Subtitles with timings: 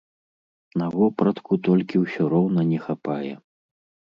[0.81, 3.33] На вопратку толькі ўсё роўна не хапае.